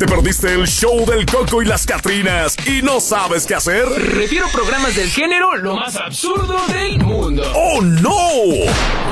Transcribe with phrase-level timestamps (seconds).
[0.00, 3.86] ¿Te perdiste el show del Coco y las Catrinas y no sabes qué hacer?
[3.86, 7.42] Refiero programas del género lo más absurdo del mundo.
[7.54, 8.10] ¡Oh, no!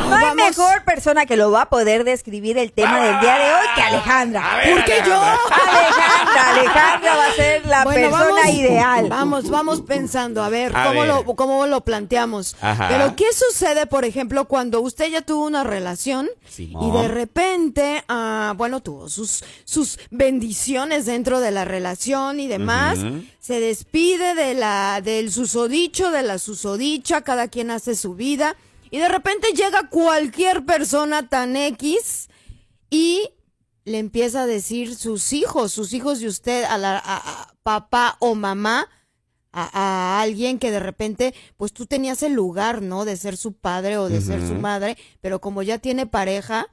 [0.09, 3.45] No hay mejor persona que lo va a poder describir el tema del día de
[3.53, 4.57] hoy que Alejandra.
[4.65, 5.21] Ver, ¿Por qué yo?
[5.21, 9.09] Alejandra, Alejandra va a ser la Bueno, persona vamos, ideal.
[9.11, 11.09] Vamos, vamos pensando, a ver, A cómo, ver.
[11.11, 12.57] Lo, cómo lo planteamos.
[12.63, 12.89] Ajá.
[12.89, 16.89] Pero, ¿qué sucede, por ejemplo, cuando usted ya tuvo una relación Simón.
[16.89, 22.99] y de repente, ah, bueno, tuvo sus, sus bendiciones dentro de la relación y demás,
[23.41, 28.57] se despide de la, del susodicho, de la susodicha, cada quien hace su vida,
[28.91, 32.29] y de repente llega cualquier persona tan X
[32.91, 33.29] y
[33.85, 38.17] le empieza a decir sus hijos, sus hijos de usted, a la a- a papá
[38.21, 38.89] o mamá,
[39.53, 43.05] a, a alguien que de repente, pues tú tenías el lugar, ¿no?
[43.05, 46.69] De ser su padre o de ser su madre, pero como ya tiene pareja,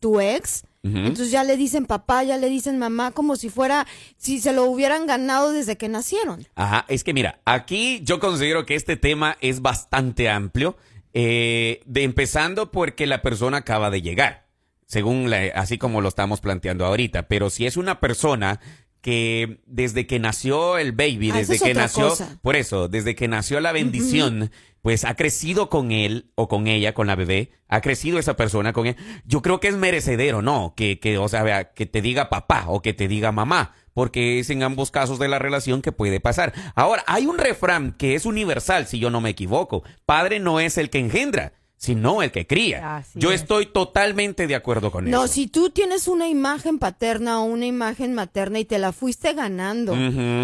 [0.00, 0.62] tu ex,
[0.96, 4.64] Entonces ya le dicen papá, ya le dicen mamá, como si fuera, si se lo
[4.64, 6.46] hubieran ganado desde que nacieron.
[6.54, 10.76] Ajá, es que mira, aquí yo considero que este tema es bastante amplio,
[11.14, 14.46] eh, de empezando porque la persona acaba de llegar,
[14.86, 18.60] según la- así como lo estamos planteando ahorita, pero si es una persona
[19.00, 22.38] que desde que nació el baby, Ah, desde es que nació, cosa.
[22.42, 24.50] por eso, desde que nació la bendición,
[24.82, 28.72] pues ha crecido con él o con ella, con la bebé, ha crecido esa persona
[28.72, 28.96] con él.
[29.24, 30.74] Yo creo que es merecedero, ¿no?
[30.76, 34.50] Que, que, o sea, que te diga papá o que te diga mamá, porque es
[34.50, 36.52] en ambos casos de la relación que puede pasar.
[36.74, 39.82] Ahora, hay un refrán que es universal, si yo no me equivoco.
[40.06, 42.96] Padre no es el que engendra, sino el que cría.
[42.98, 43.40] Así yo es.
[43.40, 45.32] estoy totalmente de acuerdo con No, eso.
[45.34, 49.92] si tú tienes una imagen paterna o una imagen materna y te la fuiste ganando,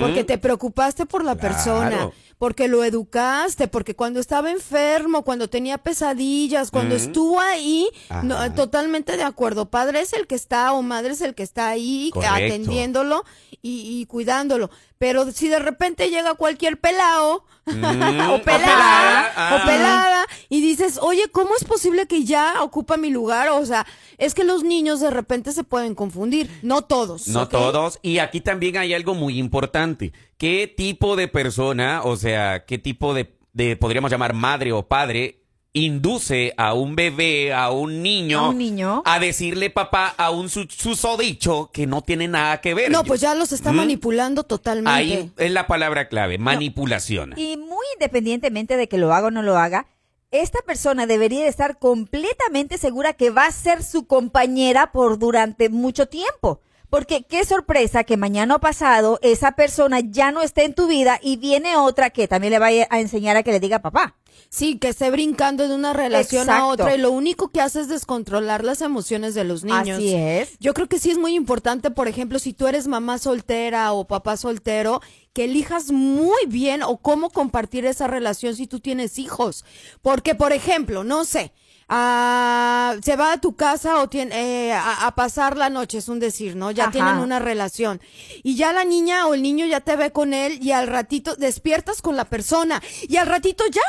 [0.00, 1.54] porque te preocupaste por la Claro.
[1.54, 2.10] persona,
[2.44, 7.88] porque lo educaste, porque cuando estaba enfermo, cuando tenía pesadillas, cuando estuvo ahí,
[8.22, 9.70] no, totalmente de acuerdo.
[9.70, 12.34] Padre es el que está o madre es el que está ahí Correcto.
[12.34, 13.24] atendiéndolo
[13.62, 14.68] y, y cuidándolo.
[14.98, 17.84] Pero si de repente llega cualquier pelao Mm,
[18.30, 19.56] o o pelada pelada, ah.
[19.56, 23.48] o pelada y dices, oye, ¿cómo es posible que ya ocupa mi lugar?
[23.48, 23.86] O sea,
[24.18, 27.28] es que los niños de repente se pueden confundir, no todos.
[27.28, 27.98] No todos.
[28.02, 30.12] Y aquí también hay algo muy importante.
[30.44, 35.40] ¿Qué tipo de persona, o sea, qué tipo de, de podríamos llamar madre o padre,
[35.72, 39.02] induce a un bebé, a un niño, ¿A un niño?
[39.06, 42.90] a decirle papá a un su- susodicho que no tiene nada que ver?
[42.90, 43.76] No, pues ya los está ¿Mm?
[43.76, 44.90] manipulando totalmente.
[44.90, 47.32] Ahí es la palabra clave, manipulación.
[47.38, 49.86] Y muy independientemente de que lo haga o no lo haga,
[50.30, 55.70] esta persona debería de estar completamente segura que va a ser su compañera por durante
[55.70, 56.60] mucho tiempo.
[56.94, 61.18] Porque qué sorpresa que mañana o pasado esa persona ya no esté en tu vida
[61.20, 64.14] y viene otra que también le vaya a enseñar a que le diga papá.
[64.48, 67.88] Sí, que esté brincando de una relación a otra y lo único que hace es
[67.88, 69.98] descontrolar las emociones de los niños.
[69.98, 70.56] Así es.
[70.60, 74.06] Yo creo que sí es muy importante, por ejemplo, si tú eres mamá soltera o
[74.06, 75.00] papá soltero,
[75.32, 79.64] que elijas muy bien o cómo compartir esa relación si tú tienes hijos.
[80.00, 81.52] Porque, por ejemplo, no sé,
[81.88, 86.08] ah, se va a tu casa o tiene, eh, a, a pasar la noche, es
[86.08, 86.70] un decir, ¿no?
[86.70, 86.92] Ya Ajá.
[86.92, 88.00] tienen una relación.
[88.42, 91.36] Y ya la niña o el niño ya te ve con él y al ratito
[91.36, 93.82] despiertas con la persona y al ratito ya.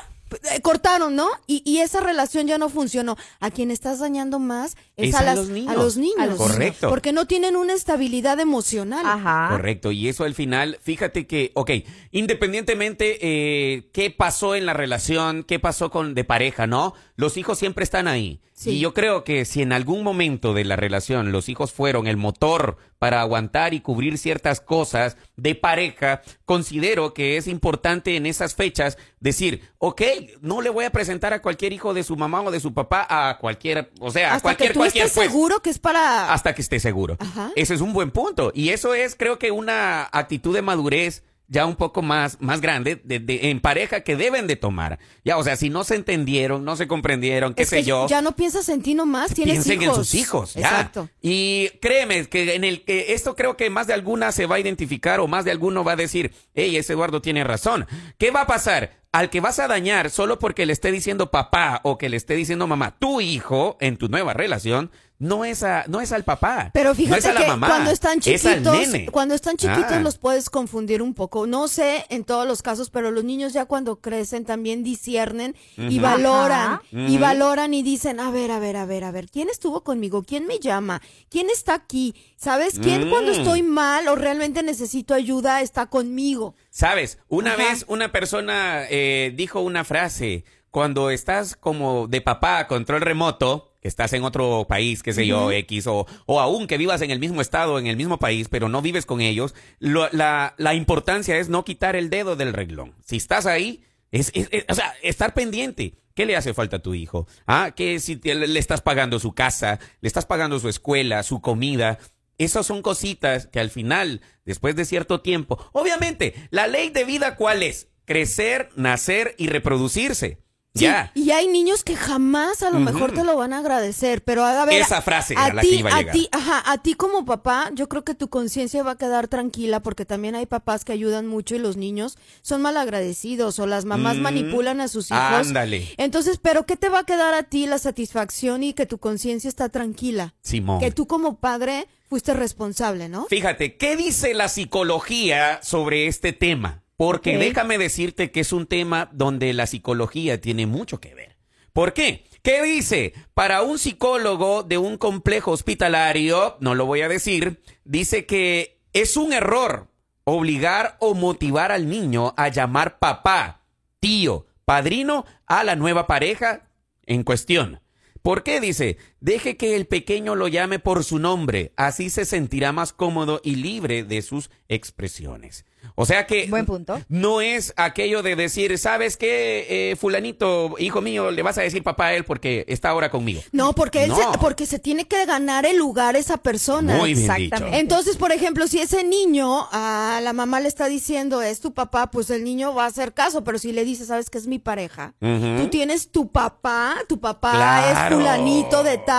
[0.51, 1.27] Eh, Cortaron, ¿no?
[1.47, 3.17] Y, y esa relación ya no funcionó.
[3.39, 5.71] A quien estás dañando más es, Es a, a las- los niños.
[5.71, 6.19] a los niños.
[6.19, 6.89] A los Correcto.
[6.89, 9.05] Porque no tienen una estabilidad emocional.
[9.05, 9.47] Ajá.
[9.51, 11.71] Correcto, y eso al final, fíjate que, ok,
[12.11, 16.93] independientemente eh, qué pasó en la relación, qué pasó con de pareja, ¿no?
[17.15, 18.41] Los hijos siempre están ahí.
[18.57, 18.71] Sí.
[18.71, 22.15] Y yo creo que si en algún momento de la relación los hijos fueron el
[22.15, 28.55] motor para aguantar y cubrir ciertas cosas de pareja, considero que es importante en esas
[28.55, 30.01] fechas decir, ok,
[30.39, 33.05] no le voy a presentar a cualquier hijo de su mamá o de su papá
[33.09, 35.79] a cualquier, o sea, a Hasta cualquier, que tú cualquier estés pues seguro que es
[35.79, 36.31] para...
[36.31, 37.17] hasta que esté seguro.
[37.19, 37.51] Ajá.
[37.57, 38.53] Ese es un buen punto.
[38.55, 42.99] Y eso es, creo que, una actitud de madurez ya un poco más, más grande
[43.03, 44.99] de, de- en pareja que deben de tomar.
[45.23, 48.07] Ya, o sea, si no se entendieron, no se comprendieron, qué es sé que yo.
[48.07, 49.97] ya no piensas en ti nomás, tienes Piensen hijos.
[49.97, 50.61] en sus hijos, ya.
[50.61, 51.09] Exacto.
[51.21, 54.59] Y créeme que en el que esto creo que más de alguna se va a
[54.59, 57.85] identificar o más de alguno va a decir, hey, ese Eduardo tiene razón.
[58.17, 59.03] ¿Qué va a pasar?
[59.11, 62.35] Al que vas a dañar solo porque le esté diciendo papá o que le esté
[62.35, 66.71] diciendo mamá, tu hijo en tu nueva relación no es a, no es al papá.
[66.73, 68.77] Pero no es fíjate a la que mamá, cuando están chiquitos,
[69.11, 69.99] cuando están chiquitos Ah.
[70.01, 71.47] los puedes confundir un poco.
[71.47, 75.99] No sé en todos los casos, pero los niños ya cuando crecen también disciernen y
[75.99, 79.83] valoran y valoran y dicen, a ver, a ver, a ver, a ver, ¿quién estuvo
[79.83, 80.23] conmigo?
[80.23, 81.01] ¿Quién me llama?
[81.29, 82.13] ¿Quién está aquí?
[82.35, 82.77] ¿Sabes?
[82.79, 83.09] ¿Quién Mm.
[83.09, 86.55] cuando estoy mal o realmente necesito ayuda está conmigo?
[86.69, 87.63] Sabes, una Ajá.
[87.63, 93.71] vez una persona eh, dijo una frase, cuando estás como de papá a control remoto,
[93.85, 97.11] que estás en otro país, qué sé yo, X, o, o aún que vivas en
[97.11, 100.73] el mismo estado, en el mismo país, pero no vives con ellos, lo- la, la
[100.73, 102.95] importancia es no quitar el dedo del reglón.
[103.05, 105.99] Si estás ahí, es, es- es- o sea, estar pendiente.
[106.15, 107.27] ¿Qué le hace falta a tu hijo?
[107.45, 111.39] Ah, que si te- le estás pagando su casa, le estás pagando su escuela, su
[111.39, 111.99] comida.
[112.39, 117.35] Esas son cositas que al final, después de cierto tiempo, obviamente, la ley de vida,
[117.35, 117.89] ¿cuál es?
[118.05, 120.39] Crecer, nacer y reproducirse.
[120.75, 121.09] Sí, ya.
[121.15, 124.65] Y hay niños que jamás a lo mejor te lo van a agradecer, pero a
[124.65, 127.87] ver, Esa frase a la que iba a ti, ajá, a ti como papá, yo
[127.87, 131.55] creo que tu conciencia va a quedar tranquila porque también hay papás que ayudan mucho
[131.55, 135.21] y los niños son malagradecidos o las mamás Mm, manipulan a sus hijos.
[135.21, 135.87] ándale.
[135.97, 139.47] Entonces, pero ¿qué te va a quedar a ti la satisfacción y que tu conciencia
[139.47, 140.33] está tranquila?
[140.41, 140.79] Simón.
[140.81, 143.25] Que tú como padre fuiste responsable, ¿no?
[143.29, 146.81] Fíjate, ¿qué dice la psicología sobre este tema?
[146.97, 151.35] Porque déjame decirte que es un tema donde la psicología tiene mucho que ver.
[151.73, 152.23] ¿Por qué?
[152.41, 153.13] ¿Qué dice?
[153.33, 159.17] Para un psicólogo de un complejo hospitalario, no lo voy a decir, dice que es
[159.17, 159.89] un error
[160.23, 163.65] obligar o motivar al niño a llamar papá,
[163.99, 166.69] tío, padrino a la nueva pareja
[167.05, 167.81] en cuestión.
[168.21, 168.59] ¿Por qué?
[168.59, 173.41] Dice, deje que el pequeño lo llame por su nombre, así se sentirá más cómodo
[173.43, 175.65] y libre de sus expresiones.
[175.93, 176.99] O sea que Buen punto.
[177.09, 181.83] no es aquello de decir, ¿sabes qué, eh, fulanito, hijo mío, le vas a decir
[181.83, 183.41] papá a él porque está ahora conmigo?
[183.51, 184.33] No, porque él No.
[184.33, 186.97] se, porque se tiene que ganar el lugar esa persona.
[186.97, 187.65] Muy bien Exactamente.
[187.65, 187.79] dicho.
[187.79, 192.09] Entonces, por ejemplo, si ese niño a la mamá le está diciendo es tu papá,
[192.09, 194.57] pues el niño va a hacer caso, pero si le dice, sabes que es mi
[194.57, 198.09] pareja, tú tienes tu papá, tu papá Claro.
[198.09, 199.14] es fulanito de tal.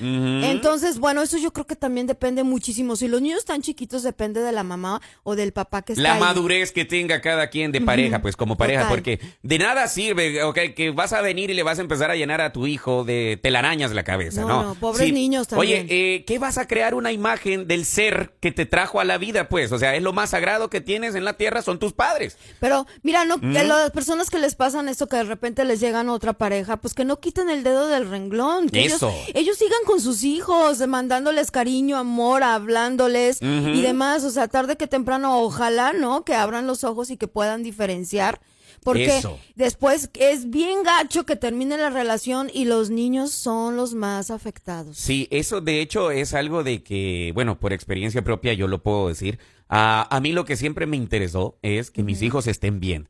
[0.00, 2.96] Entonces, bueno, eso yo creo que también depende muchísimo.
[2.96, 6.14] Si los niños están chiquitos, depende de la mamá o del papá que está La
[6.14, 6.20] ahí.
[6.20, 8.96] madurez que tenga cada quien de pareja, pues como pareja, Total.
[8.96, 12.16] porque de nada sirve, ok, que vas a venir y le vas a empezar a
[12.16, 14.48] llenar a tu hijo de telarañas la cabeza, ¿no?
[14.48, 15.86] No, no, pobres niños también.
[15.86, 19.18] Oye, eh, ¿qué vas a crear una imagen del ser que te trajo a la
[19.18, 19.72] vida, pues?
[19.72, 22.36] O sea, es lo más sagrado que tienes en la tierra, son tus padres.
[22.60, 26.08] Pero mira, no, que las personas que les pasan esto, que de repente les llegan
[26.08, 28.68] a otra pareja, pues que no quiten el dedo del renglón.
[28.72, 29.12] Eso.
[29.28, 34.24] Ellos, ellos sigan con sus hijos, mandándoles cariño, amor, hablándoles y demás.
[34.24, 36.24] O sea, tarde que temprano, ojalá, ¿no?
[36.24, 38.40] Que abran los ojos y que puedan diferenciar.
[38.82, 39.38] Porque Eso.
[39.54, 44.98] después es bien gacho que termine la relación y los niños son los más afectados.
[44.98, 49.08] Sí, eso de hecho es algo de que, bueno, por experiencia propia yo lo puedo
[49.08, 49.38] decir.
[49.70, 53.08] A, a mí lo que siempre me interesó es que mis hijos estén bien.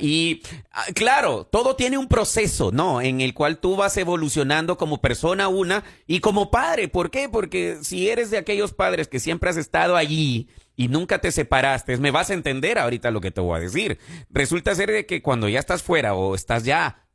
[0.00, 0.42] Y
[0.72, 3.02] ah, claro, todo tiene un proceso, ¿no?
[3.02, 6.88] En el cual tú vas evolucionando como persona una y como padre.
[6.88, 7.28] ¿Por qué?
[7.28, 11.96] Porque si eres de aquellos padres que siempre has estado allí y nunca te separaste,
[11.98, 13.98] me vas a entender ahorita lo que te voy a decir.
[14.30, 17.06] Resulta ser de que cuando ya estás fuera o estás ya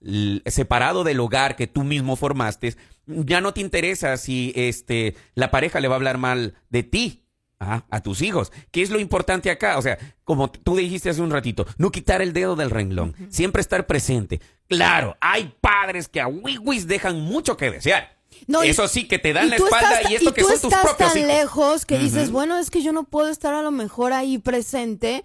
[0.46, 2.75] separado del hogar que tú mismo formaste,
[3.07, 7.25] ya no te interesa si este la pareja le va a hablar mal de ti.
[7.63, 8.52] Ah, a tus hijos.
[8.72, 9.78] ¿Qué es lo importante acá?
[9.78, 13.62] O sea, como tú dijiste hace un ratito, no quitar el dedo del renglón, siempre
[13.62, 14.42] estar presente.
[14.68, 18.18] Claro, hay padres que a wiwis dejan mucho que desear.
[18.48, 20.56] No, Eso sí, que te dan la tú espalda estás- y esto que tú son
[20.62, 21.31] tus estás propios tan hijos.
[21.31, 25.24] lejos que dices, bueno, es que yo no puedo estar a lo mejor ahí presente.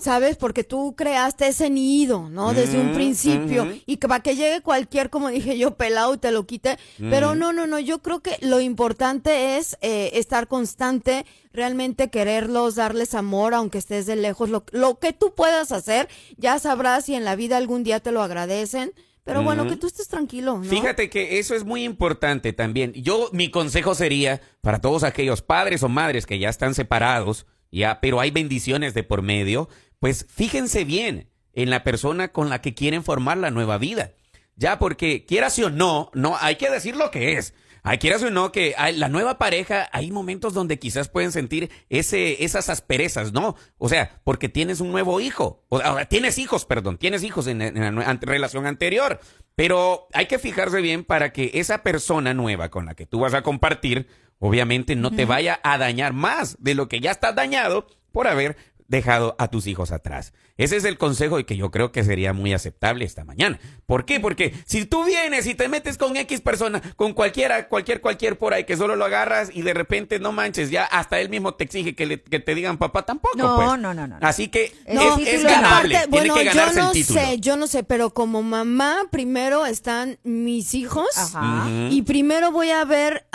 [0.00, 0.36] ¿sabes?
[0.36, 2.54] Porque tú creaste ese nido, ¿no?
[2.54, 3.68] Desde un Ujú, principio.
[3.86, 6.78] Y que para que llegue cualquier, como dije yo, pelado y te lo quite.
[6.98, 12.76] Pero no, no, no, yo creo que lo importante es eh, estar constante, realmente quererlos,
[12.76, 14.48] darles amor, aunque estés de lejos.
[14.50, 18.12] Lo, lo que tú puedas hacer, ya sabrás si en la vida algún día te
[18.12, 18.92] lo agradecen.
[19.28, 20.64] Pero bueno, que tú estés tranquilo, ¿no?
[20.64, 22.94] Fíjate que eso es muy importante también.
[22.94, 28.00] Yo, mi consejo sería para todos aquellos padres o madres que ya están separados, ya,
[28.00, 29.68] pero hay bendiciones de por medio,
[30.00, 34.12] pues fíjense bien en la persona con la que quieren formar la nueva vida.
[34.56, 37.52] Ya, porque quieras o no, no, hay que decir lo que es.
[37.88, 42.44] Hay quieras o no que la nueva pareja, hay momentos donde quizás pueden sentir ese,
[42.44, 43.56] esas asperezas, ¿no?
[43.78, 45.64] O sea, porque tienes un nuevo hijo.
[45.70, 49.20] O, tienes hijos, perdón, tienes hijos en, en la relación anterior.
[49.54, 53.32] Pero hay que fijarse bien para que esa persona nueva con la que tú vas
[53.32, 54.06] a compartir,
[54.38, 58.58] obviamente no te vaya a dañar más de lo que ya estás dañado por haber
[58.88, 60.32] dejado a tus hijos atrás.
[60.56, 63.60] Ese es el consejo y que yo creo que sería muy aceptable esta mañana.
[63.86, 64.18] ¿Por qué?
[64.18, 68.54] Porque si tú vienes y te metes con X persona, con cualquiera, cualquier, cualquier por
[68.54, 71.64] ahí, que solo lo agarras y de repente no manches, ya hasta él mismo te
[71.64, 73.36] exige que, le- que te digan papá tampoco.
[73.36, 73.78] No, pues.
[73.78, 74.16] no, no, no.
[74.22, 75.96] Así que No, es, es ganable.
[75.98, 77.20] Aparte, Tiene bueno, que ganarse yo no el título.
[77.20, 81.68] sé, yo no sé, pero como mamá, primero están mis hijos Ajá.
[81.90, 83.26] Y primero voy a ver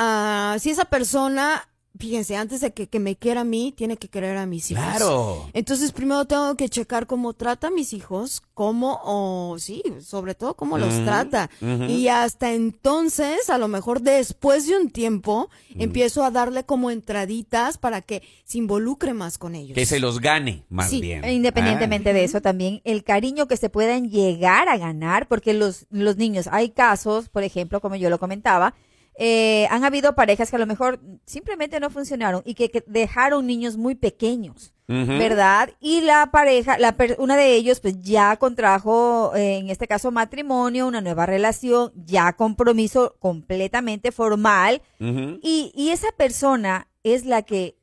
[0.59, 4.37] si esa persona fíjense, antes de que, que me quiera a mí, tiene que querer
[4.37, 4.83] a mis hijos.
[4.83, 5.49] Claro.
[5.53, 10.55] Entonces primero tengo que checar cómo trata a mis hijos, cómo, o sí, sobre todo
[10.55, 11.49] cómo los Ujú, trata.
[11.87, 17.77] Y hasta entonces, a lo mejor después de un tiempo, empiezo a darle como entraditas
[17.77, 19.75] para que se involucre más con ellos.
[19.75, 21.23] Que se los gane, más Sí, bien.
[21.23, 25.85] E Independientemente de eso, también el cariño que se puedan llegar a ganar, porque los,
[25.89, 28.73] los niños, hay casos, por ejemplo, como yo lo comentaba,
[29.15, 33.45] eh, han habido parejas que a lo mejor simplemente no funcionaron y que, que dejaron
[33.47, 34.71] niños muy pequeños.
[34.85, 35.69] ¿verdad?
[35.79, 40.11] Y la pareja, la per- una de ellos, pues ya contrajo, eh, en este caso,
[40.11, 44.81] matrimonio, una nueva relación, ya compromiso completamente formal.
[44.99, 47.77] Y, y esa persona es la que,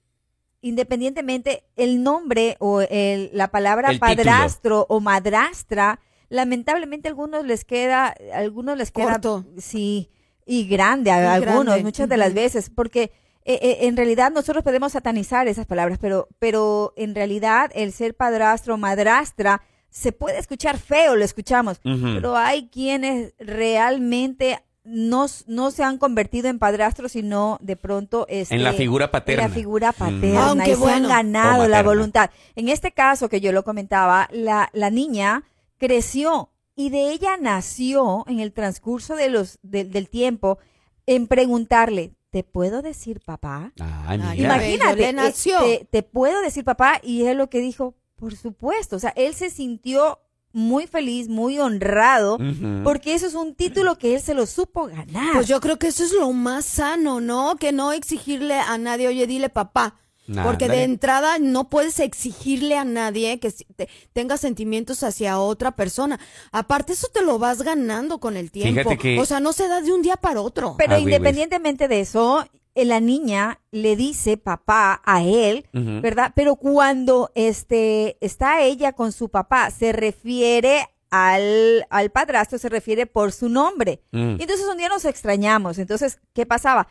[0.61, 4.17] independientemente, el nombre o el- la palabra El título.
[4.17, 9.45] padrastro o madrastra, lamentablemente a algunos les queda, a algunos les queda, Corto.
[9.59, 10.11] sí,
[10.53, 11.85] y grande a Y algunos, grande.
[11.85, 13.13] muchas de las veces, porque
[13.45, 18.15] eh, eh, en realidad nosotros podemos satanizar esas palabras, pero, pero en realidad el ser
[18.17, 25.71] padrastro o madrastra se puede escuchar feo, lo escuchamos, pero hay quienes realmente no, no
[25.71, 29.45] se han convertido en padrastros, sino de pronto este, En la figura paterna.
[29.45, 29.95] En la figura Mm.
[29.99, 32.31] paterna Aunque y se han ganado la voluntad.
[32.57, 35.45] En este caso que yo lo comentaba, la, la niña
[35.79, 36.50] creció
[36.81, 40.59] y de ella nació en el transcurso de los, del- del tiempo
[41.07, 43.73] en preguntarle, ¿te puedo decir papá?
[43.81, 44.19] Ay.
[44.45, 44.97] Imagínate.
[44.97, 45.59] Le nació.
[45.65, 49.35] Te, te puedo decir papá y él lo que dijo, por supuesto, o sea, él
[49.35, 50.19] se sintió
[50.53, 52.37] muy feliz, muy honrado,
[52.83, 55.35] porque eso es un título que él se lo supo ganar.
[55.35, 57.57] Pues yo creo que eso es lo más sano, ¿no?
[57.57, 59.97] Que no exigirle a nadie, oye, dile papá.
[60.45, 66.21] Porque de entrada no puedes exigirle a nadie que te- tenga sentimientos hacia otra persona.
[66.53, 68.91] Aparte, eso te lo vas ganando con el tiempo.
[68.91, 70.75] Que- O sea, no se da de un día para otro.
[70.79, 72.45] Pero Ah, independientemente de eso,
[72.75, 75.67] eh, la niña le dice papá a él.
[76.01, 76.33] ¿verdad?
[76.37, 83.07] Pero cuando este está ella con su papá, se refiere al, al padrastro, se refiere
[83.07, 84.01] por su nombre.
[84.13, 84.37] Mm.
[84.39, 85.79] Y entonces un día nos extrañamos.
[85.79, 86.87] Entonces, ¿qué pasaba?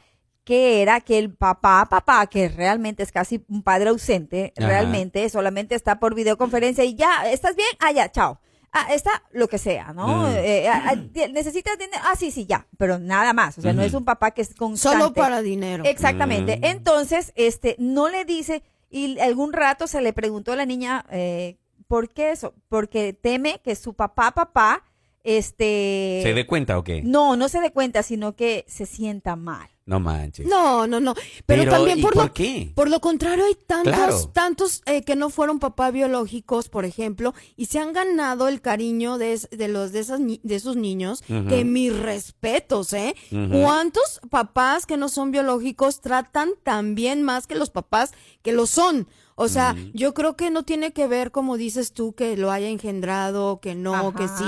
[0.49, 4.67] Que era que el papá, papá, que realmente es casi un padre ausente, Ajá.
[4.67, 7.69] realmente solamente está por videoconferencia y ya, ¿estás bien?
[7.79, 8.39] Ah, ya, chao.
[8.71, 10.07] Ah, está lo que sea, ¿no?
[10.07, 10.37] Mm.
[10.37, 12.01] Eh, ah, ah, ¿Necesitas dinero?
[12.03, 13.59] Ah, sí, sí, ya, pero nada más.
[13.59, 14.97] O sea, no es un papá que es constante.
[14.97, 15.83] Solo para dinero.
[15.85, 16.57] Exactamente.
[16.57, 16.65] Mm.
[16.65, 21.57] Entonces, este, no le dice, y algún rato se le preguntó a la niña, eh,
[21.87, 22.55] ¿por qué eso?
[22.69, 24.83] Porque teme que su papá, papá,
[25.23, 26.21] este...
[26.23, 27.03] ¿Se dé cuenta o qué?
[27.03, 29.69] No, no se dé cuenta, sino que se sienta mal.
[29.89, 30.45] No manches.
[30.45, 31.15] No, no, no.
[31.47, 32.71] Pero, Pero, también ¿y por, por lo, qué?
[32.75, 34.29] por lo contrario hay tantos, Claro.
[34.33, 39.17] tantos eh, que no fueron papá biológicos, por ejemplo, y se han ganado el cariño
[39.17, 41.23] de, de los de esas ni- de esos niños.
[41.27, 43.15] Que mis respetos, ¿eh?
[43.51, 49.07] ¿Cuántos papás que no son biológicos tratan también más que los papás que lo son?
[49.35, 52.67] O sea, yo creo que no tiene que ver, como dices tú, que lo haya
[52.67, 54.43] engendrado, que no, que sí.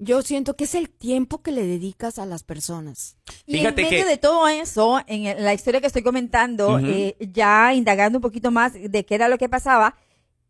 [0.00, 3.16] Yo siento que es el tiempo que le dedicas a las personas.
[3.46, 7.16] Y en Fíjate medio que- de todo eso, en la historia que estoy comentando, eh,
[7.32, 9.96] ya indagando un poquito más de qué era lo que pasaba,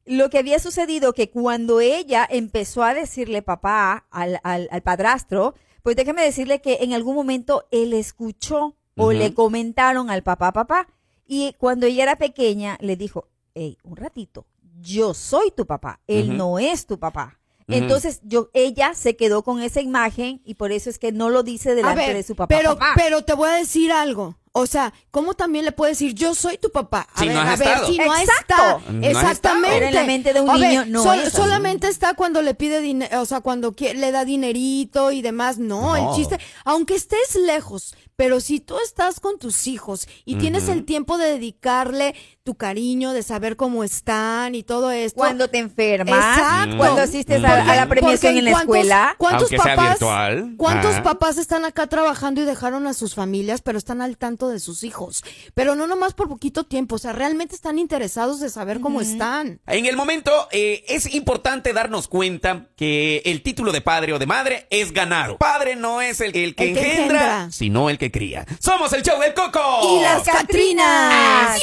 [0.04, 5.54] lo que había sucedido que cuando ella empezó a decirle papá al, al, al padrastro,
[5.82, 10.88] pues déjeme decirle que en algún momento él escuchó o le comentaron al papá papá.
[11.26, 14.46] Y cuando ella era pequeña, le dijo, hey, un ratito,
[14.80, 17.37] yo soy tu papá, él no es tu papá.
[17.68, 21.42] Entonces yo, ella se quedó con esa imagen y por eso es que no lo
[21.42, 22.54] dice delante ver, de su papá.
[22.56, 22.92] Pero, papá.
[22.96, 24.36] pero te voy a decir algo.
[24.52, 27.06] O sea, ¿cómo también le puedes decir yo soy tu papá?
[27.14, 27.86] A Si ver, no has a ver, estado.
[27.86, 28.54] si no Exacto.
[28.80, 28.92] está.
[28.92, 29.76] No Exactamente.
[29.76, 31.36] Pero en la mente de un A ver, niño no sol- es así.
[31.36, 35.58] Solamente está cuando le pide dinero, o sea, cuando le da dinerito y demás.
[35.58, 36.10] No, No.
[36.10, 40.84] el chiste, aunque estés lejos, pero si tú estás con tus hijos y tienes el
[40.84, 45.16] tiempo de dedicarle tu cariño, de saber cómo están y todo esto.
[45.18, 46.76] cuando te enfermas, Exacto.
[46.78, 49.14] cuando asistes a, Porque- a la premiación en la ¿cuántos- escuela.
[49.18, 50.54] ¿Cuántos papás, virtual.
[50.56, 54.58] ¿Cuántos papás están acá trabajando y dejaron a sus familias, pero están al tanto de
[54.58, 55.22] sus hijos?
[55.54, 59.60] Pero no nomás por poquito tiempo, o sea, realmente están interesados de saber cómo están.
[59.68, 64.26] En el momento eh, es importante darnos cuenta que el título de padre o de
[64.26, 65.36] madre es ganado.
[65.38, 67.52] Padre no es el, el que El que engendra, engendra.
[67.52, 68.44] sino el que cría.
[68.58, 69.98] Somos el show del Coco.
[69.98, 71.60] Y las Catrinas.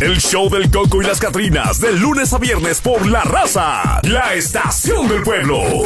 [0.00, 4.34] El show del Coco y las Catrinas, de lunes a viernes por La Raza, la
[4.34, 5.84] estación del pueblo.